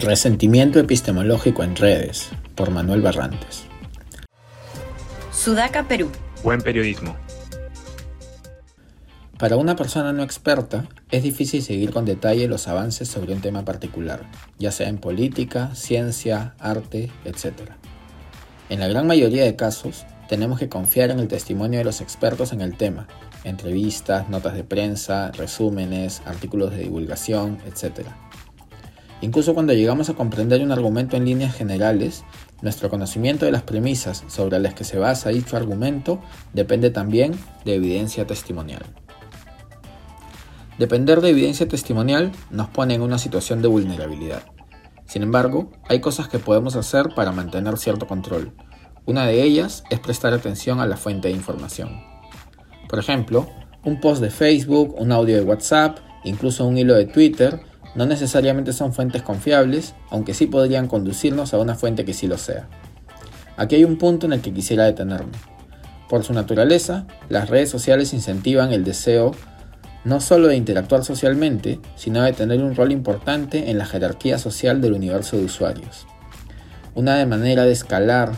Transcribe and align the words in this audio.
Resentimiento 0.00 0.78
epistemológico 0.78 1.62
en 1.62 1.76
redes, 1.76 2.30
por 2.54 2.70
Manuel 2.70 3.02
Barrantes. 3.02 3.64
Sudaca, 5.30 5.86
Perú. 5.88 6.10
Buen 6.42 6.62
periodismo. 6.62 7.14
Para 9.38 9.56
una 9.56 9.76
persona 9.76 10.14
no 10.14 10.22
experta, 10.22 10.88
es 11.10 11.22
difícil 11.22 11.62
seguir 11.62 11.90
con 11.92 12.06
detalle 12.06 12.48
los 12.48 12.66
avances 12.66 13.08
sobre 13.08 13.34
un 13.34 13.42
tema 13.42 13.66
particular, 13.66 14.22
ya 14.58 14.72
sea 14.72 14.88
en 14.88 14.96
política, 14.96 15.74
ciencia, 15.74 16.54
arte, 16.58 17.10
etc. 17.26 17.72
En 18.70 18.80
la 18.80 18.88
gran 18.88 19.06
mayoría 19.06 19.44
de 19.44 19.54
casos, 19.54 20.06
tenemos 20.30 20.58
que 20.58 20.70
confiar 20.70 21.10
en 21.10 21.18
el 21.18 21.28
testimonio 21.28 21.78
de 21.78 21.84
los 21.84 22.00
expertos 22.00 22.54
en 22.54 22.62
el 22.62 22.74
tema, 22.74 23.06
entrevistas, 23.44 24.30
notas 24.30 24.54
de 24.54 24.64
prensa, 24.64 25.30
resúmenes, 25.32 26.22
artículos 26.24 26.70
de 26.70 26.84
divulgación, 26.84 27.58
etc. 27.66 28.06
Incluso 29.22 29.52
cuando 29.52 29.74
llegamos 29.74 30.08
a 30.08 30.14
comprender 30.14 30.62
un 30.62 30.72
argumento 30.72 31.16
en 31.16 31.26
líneas 31.26 31.54
generales, 31.54 32.24
nuestro 32.62 32.88
conocimiento 32.88 33.44
de 33.44 33.52
las 33.52 33.62
premisas 33.62 34.24
sobre 34.28 34.58
las 34.58 34.74
que 34.74 34.84
se 34.84 34.98
basa 34.98 35.28
dicho 35.28 35.56
argumento 35.56 36.20
depende 36.54 36.90
también 36.90 37.32
de 37.64 37.74
evidencia 37.74 38.26
testimonial. 38.26 38.82
Depender 40.78 41.20
de 41.20 41.30
evidencia 41.30 41.68
testimonial 41.68 42.32
nos 42.50 42.68
pone 42.68 42.94
en 42.94 43.02
una 43.02 43.18
situación 43.18 43.60
de 43.60 43.68
vulnerabilidad. 43.68 44.42
Sin 45.04 45.22
embargo, 45.22 45.70
hay 45.88 46.00
cosas 46.00 46.28
que 46.28 46.38
podemos 46.38 46.74
hacer 46.76 47.10
para 47.14 47.32
mantener 47.32 47.76
cierto 47.76 48.06
control. 48.06 48.54
Una 49.04 49.26
de 49.26 49.42
ellas 49.42 49.84
es 49.90 50.00
prestar 50.00 50.32
atención 50.32 50.80
a 50.80 50.86
la 50.86 50.96
fuente 50.96 51.28
de 51.28 51.34
información. 51.34 52.02
Por 52.88 52.98
ejemplo, 52.98 53.46
un 53.84 54.00
post 54.00 54.22
de 54.22 54.30
Facebook, 54.30 54.94
un 54.98 55.12
audio 55.12 55.36
de 55.36 55.42
WhatsApp, 55.42 55.98
incluso 56.24 56.64
un 56.66 56.78
hilo 56.78 56.94
de 56.94 57.06
Twitter 57.06 57.60
no 57.94 58.06
necesariamente 58.06 58.72
son 58.72 58.92
fuentes 58.92 59.22
confiables, 59.22 59.94
aunque 60.10 60.34
sí 60.34 60.46
podrían 60.46 60.86
conducirnos 60.86 61.54
a 61.54 61.58
una 61.58 61.74
fuente 61.74 62.04
que 62.04 62.14
sí 62.14 62.26
lo 62.26 62.38
sea. 62.38 62.68
Aquí 63.56 63.74
hay 63.76 63.84
un 63.84 63.98
punto 63.98 64.26
en 64.26 64.32
el 64.32 64.40
que 64.40 64.52
quisiera 64.52 64.84
detenerme. 64.84 65.32
Por 66.08 66.24
su 66.24 66.32
naturaleza, 66.32 67.06
las 67.28 67.50
redes 67.50 67.70
sociales 67.70 68.12
incentivan 68.12 68.72
el 68.72 68.84
deseo 68.84 69.32
no 70.04 70.20
solo 70.20 70.48
de 70.48 70.56
interactuar 70.56 71.04
socialmente, 71.04 71.78
sino 71.94 72.22
de 72.22 72.32
tener 72.32 72.62
un 72.62 72.74
rol 72.74 72.90
importante 72.90 73.70
en 73.70 73.78
la 73.78 73.86
jerarquía 73.86 74.38
social 74.38 74.80
del 74.80 74.94
universo 74.94 75.36
de 75.36 75.44
usuarios. 75.44 76.06
Una 76.94 77.24
manera 77.26 77.64
de 77.64 77.72
escalar 77.72 78.32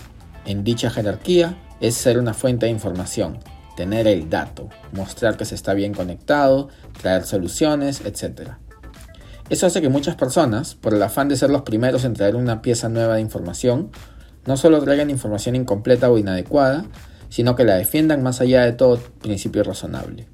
en 0.45 0.65
dicha 0.65 0.91
jerarquía 0.91 1.57
es 1.81 1.95
ser 1.95 2.19
una 2.19 2.35
fuente 2.35 2.67
de 2.67 2.73
información, 2.73 3.39
tener 3.77 4.07
el 4.07 4.29
dato, 4.29 4.69
mostrar 4.93 5.37
que 5.37 5.45
se 5.45 5.55
está 5.55 5.73
bien 5.75 5.95
conectado, 5.95 6.69
traer 7.01 7.25
soluciones, 7.25 8.03
etc. 8.05 8.53
Eso 9.53 9.67
hace 9.67 9.83
que 9.83 9.91
muchas 9.91 10.17
personas, 10.17 10.77
por 10.77 10.95
el 10.95 11.03
afán 11.03 11.29
de 11.29 11.37
ser 11.37 11.51
los 11.51 11.61
primeros 11.61 12.07
en 12.07 12.15
traer 12.15 12.37
una 12.37 12.63
pieza 12.63 12.89
nueva 12.89 13.17
de 13.17 13.21
información, 13.21 13.91
no 14.47 14.57
solo 14.57 14.81
traigan 14.81 15.11
información 15.11 15.55
incompleta 15.55 16.11
o 16.11 16.17
inadecuada, 16.17 16.87
sino 17.29 17.55
que 17.55 17.65
la 17.65 17.75
defiendan 17.75 18.23
más 18.23 18.41
allá 18.41 18.63
de 18.63 18.73
todo 18.73 18.97
principio 19.21 19.63
razonable. 19.63 20.27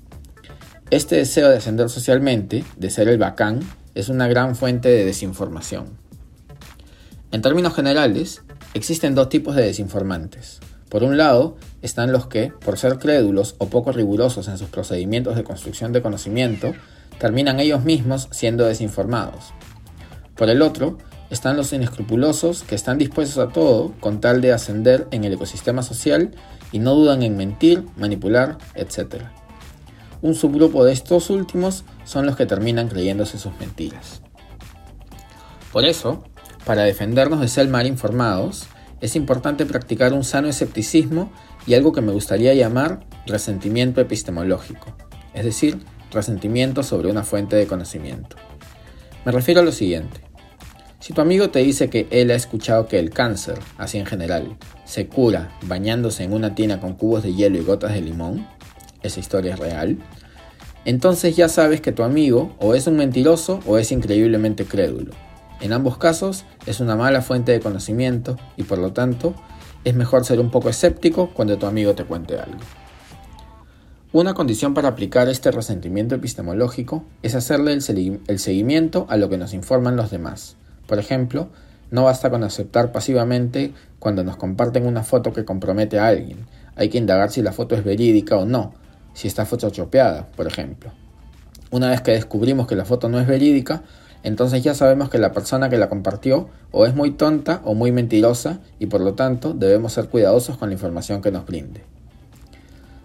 Este 0.91 1.17
deseo 1.17 1.49
de 1.49 1.57
ascender 1.57 1.89
socialmente, 1.89 2.63
de 2.77 2.91
ser 2.91 3.09
el 3.09 3.19
bacán, 3.19 3.59
es 3.97 4.09
una 4.09 4.29
gran 4.29 4.55
fuente 4.55 4.89
de 4.89 5.05
desinformación. 5.05 5.99
En 7.33 7.43
términos 7.43 7.75
generales, 7.75 8.43
existen 8.75 9.17
dos 9.17 9.31
tipos 9.31 9.57
de 9.57 9.65
desinformantes. 9.65 10.61
Por 10.89 11.03
un 11.03 11.17
lado, 11.17 11.57
están 11.83 12.13
los 12.13 12.29
que, 12.29 12.53
por 12.65 12.79
ser 12.79 13.01
crédulos 13.01 13.57
o 13.59 13.67
poco 13.67 13.91
rigurosos 13.91 14.47
en 14.47 14.59
sus 14.59 14.69
procedimientos 14.69 15.35
de 15.35 15.43
construcción 15.43 15.93
de 15.93 16.03
conocimiento, 16.03 16.73
terminan 17.19 17.61
ellos 17.61 17.85
mismos 17.85 18.29
siendo 18.31 18.65
desinformados. 18.65 19.53
Por 20.37 20.51
el 20.51 20.63
otro, 20.63 20.99
están 21.31 21.57
los 21.57 21.73
inescrupulosos 21.73 22.63
que 22.63 22.75
están 22.75 22.99
dispuestos 22.99 23.39
a 23.39 23.53
todo 23.53 23.93
con 24.01 24.21
tal 24.21 24.41
de 24.41 24.53
ascender 24.53 25.07
en 25.11 25.25
el 25.25 25.35
ecosistema 25.35 25.83
social 25.83 26.31
y 26.73 26.79
no 26.79 26.95
dudan 26.95 27.23
en 27.23 27.37
mentir, 27.37 27.85
manipular, 27.97 28.59
etc. 28.75 29.25
Un 30.23 30.35
subgrupo 30.35 30.85
de 30.85 30.93
estos 30.93 31.31
últimos 31.31 31.85
son 32.05 32.25
los 32.27 32.37
que 32.37 32.47
terminan 32.47 32.89
creyéndose 32.89 33.39
sus 33.39 33.53
mentiras. 33.61 34.23
Por 35.73 35.85
eso, 35.85 36.25
para 36.65 36.83
defendernos 36.85 37.41
de 37.41 37.49
ser 37.49 37.69
mal 37.69 37.87
informados, 37.87 38.67
es 39.01 39.15
importante 39.17 39.67
practicar 39.67 40.13
un 40.13 40.25
sano 40.25 40.49
escepticismo 40.49 41.31
y 41.67 41.75
algo 41.75 41.93
que 41.93 42.01
me 42.01 42.13
gustaría 42.13 42.55
llamar 42.55 43.01
resentimiento 43.27 44.01
epistemológico, 44.01 44.97
es 45.35 45.45
decir, 45.45 45.79
resentimiento 46.11 46.83
sobre 46.83 47.11
una 47.11 47.25
fuente 47.25 47.57
de 47.57 47.67
conocimiento. 47.67 48.37
Me 49.25 49.33
refiero 49.33 49.61
a 49.61 49.65
lo 49.65 49.73
siguiente. 49.73 50.21
Si 51.01 51.13
tu 51.13 51.21
amigo 51.21 51.51
te 51.51 51.61
dice 51.61 51.89
que 51.89 52.07
él 52.11 52.31
ha 52.31 52.35
escuchado 52.35 52.89
que 52.89 52.99
el 52.99 53.11
cáncer, 53.11 53.59
así 53.79 53.99
en 53.99 54.07
general, 54.07 54.57
se 54.85 55.07
cura 55.07 55.57
bañándose 55.63 56.25
en 56.25 56.33
una 56.33 56.55
tina 56.55 56.81
con 56.81 56.95
cubos 56.95 57.23
de 57.23 57.35
hielo 57.35 57.59
y 57.59 57.63
gotas 57.63 57.93
de 57.93 58.01
limón, 58.01 58.47
esa 59.03 59.21
historia 59.21 59.55
es 59.55 59.61
real, 59.61 59.99
entonces 60.85 61.37
ya 61.37 61.49
sabes 61.49 61.81
que 61.81 61.93
tu 61.93 62.03
amigo 62.03 62.55
o 62.59 62.75
es 62.75 62.87
un 62.87 62.97
mentiroso 62.97 63.61
o 63.67 63.79
es 63.79 63.93
increíblemente 63.93 64.65
crédulo. 64.65 65.13
En 65.61 65.73
ambos 65.73 65.99
casos 65.99 66.45
es 66.67 66.81
una 66.81 66.97
mala 66.97 67.21
fuente 67.21 67.53
de 67.53 67.61
conocimiento 67.61 68.37
y 68.57 68.63
por 68.63 68.79
lo 68.79 68.93
tanto 68.93 69.35
es 69.85 69.95
mejor 69.95 70.25
ser 70.25 70.41
un 70.41 70.51
poco 70.51 70.69
escéptico 70.69 71.31
cuando 71.35 71.59
tu 71.59 71.67
amigo 71.67 71.95
te 71.95 72.05
cuente 72.05 72.39
algo. 72.39 72.59
Una 74.19 74.35
condición 74.35 74.75
para 74.75 74.89
aplicar 74.89 75.29
este 75.29 75.53
resentimiento 75.53 76.17
epistemológico 76.17 77.05
es 77.23 77.37
hacerle 77.37 77.73
el, 77.73 77.83
seguimiento 78.41 79.07
a 79.09 79.17
lo 79.17 79.29
que 79.29 79.39
nos 79.39 79.55
informan 79.55 79.95
los 79.95 80.11
demás. 80.11 80.57
Por 80.89 80.99
ejemplo, 80.99 81.51
no 81.93 82.03
basta 82.03 82.29
con 82.29 82.43
aceptar 82.43 82.91
pasivamente 82.91 83.75
cuando 84.01 84.25
nos 84.25 84.37
comparten 84.37 84.87
una 84.87 85.05
foto 85.05 85.33
que 85.33 85.45
compromete 85.45 86.01
a 86.01 86.09
alguien. 86.09 86.49
Hay 86.75 86.89
que 86.89 86.99
indagar 86.99 87.31
si 87.31 87.43
la 87.43 87.53
foto 87.53 87.77
es 87.77 87.85
verídica 87.85 88.37
o 88.37 88.45
no, 88.45 88.75
si 89.15 89.29
está 89.29 89.47
photoshopeada, 89.47 90.27
por 90.35 90.49
ejemplo. 90.49 90.91
Una 91.71 91.91
vez 91.91 92.01
que 92.01 92.11
descubrimos 92.11 92.67
que 92.67 92.75
la 92.75 92.85
foto 92.85 93.09
no 93.09 93.21
es 93.21 93.29
verídica, 93.29 93.85
entonces 94.25 94.65
ya 94.65 94.75
sabemos 94.75 95.11
que 95.11 95.19
la 95.19 95.31
persona 95.31 95.71
que 95.71 95.79
la 95.79 95.89
compartió 95.89 96.49
o 96.73 96.87
es 96.87 96.95
muy 96.97 97.13
tonta 97.13 97.61
o 97.65 97.75
muy 97.75 97.93
mentirosa 97.93 98.59
y 98.81 98.87
por 98.87 99.01
lo 99.01 99.15
tanto 99.15 99.55
debemos 99.55 99.93
ser 99.93 100.09
cuidadosos 100.09 100.57
con 100.57 100.71
la 100.71 100.75
información 100.75 101.23
que 101.23 101.31
nos 101.31 101.47
brinde. 101.47 101.98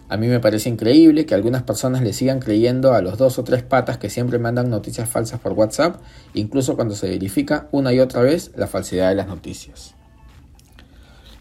A 0.08 0.16
mí 0.18 0.28
me 0.28 0.38
parece 0.38 0.68
increíble 0.68 1.24
que 1.24 1.34
algunas 1.34 1.62
personas 1.62 2.02
le 2.02 2.12
sigan 2.12 2.38
creyendo 2.38 2.92
a 2.92 3.00
los 3.00 3.16
dos 3.16 3.38
o 3.38 3.44
tres 3.44 3.62
patas 3.62 3.96
que 3.96 4.10
siempre 4.10 4.38
mandan 4.38 4.68
noticias 4.68 5.08
falsas 5.08 5.40
por 5.40 5.52
WhatsApp, 5.52 5.96
incluso 6.34 6.76
cuando 6.76 6.94
se 6.94 7.08
verifica 7.08 7.68
una 7.72 7.92
y 7.92 8.00
otra 8.00 8.20
vez 8.20 8.52
la 8.54 8.66
falsedad 8.66 9.08
de 9.08 9.14
las 9.14 9.28
noticias. 9.28 9.94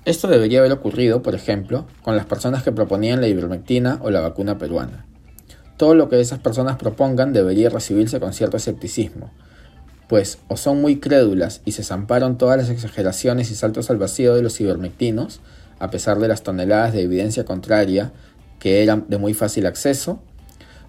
Esto 0.05 0.27
debería 0.27 0.59
haber 0.59 0.71
ocurrido, 0.71 1.21
por 1.21 1.35
ejemplo, 1.35 1.85
con 2.01 2.15
las 2.15 2.25
personas 2.25 2.63
que 2.63 2.71
proponían 2.71 3.21
la 3.21 3.27
ivermectina 3.27 3.99
o 4.01 4.09
la 4.09 4.21
vacuna 4.21 4.57
peruana. 4.57 5.05
Todo 5.77 5.95
lo 5.95 6.07
que 6.07 6.19
esas 6.19 6.39
personas 6.39 6.77
propongan 6.77 7.33
debería 7.33 7.69
recibirse 7.69 8.19
con 8.19 8.33
cierto 8.33 8.57
escepticismo, 8.57 9.31
pues 10.07 10.39
o 10.47 10.57
son 10.57 10.81
muy 10.81 10.99
crédulas 10.99 11.61
y 11.65 11.71
se 11.73 11.83
zamparon 11.83 12.37
todas 12.37 12.57
las 12.57 12.69
exageraciones 12.69 13.51
y 13.51 13.55
saltos 13.55 13.89
al 13.89 13.97
vacío 13.97 14.35
de 14.35 14.41
los 14.41 14.59
ivermectinos, 14.61 15.41
a 15.79 15.89
pesar 15.89 16.19
de 16.19 16.27
las 16.27 16.43
toneladas 16.43 16.93
de 16.93 17.01
evidencia 17.01 17.45
contraria 17.45 18.11
que 18.63 18.81
eran 18.81 19.03
de 19.09 19.17
muy 19.17 19.33
fácil 19.33 19.65
acceso, 19.65 20.21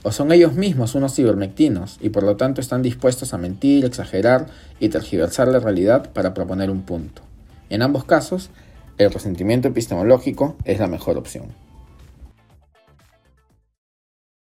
o 0.05 0.13
son 0.13 0.31
ellos 0.31 0.55
mismos 0.55 0.95
unos 0.95 1.17
cibermectinos 1.17 1.99
y 2.01 2.11
por 2.11 2.23
lo 2.23 2.37
tanto 2.37 2.61
están 2.61 2.83
dispuestos 2.83 3.35
a 3.35 3.39
mentir, 3.39 3.85
exagerar 3.85 4.47
y 4.79 4.91
tergiversar 4.91 5.49
la 5.49 5.59
realidad 5.59 6.13
para 6.13 6.35
proponer 6.35 6.71
un 6.71 6.83
punto. 6.83 7.23
En 7.71 7.83
ambos 7.83 8.05
casos, 8.05 8.51
el 8.97 9.11
resentimiento 9.11 9.67
epistemológico 9.67 10.55
es 10.65 10.79
la 10.79 10.87
mejor 10.87 11.19
opción. 11.19 11.64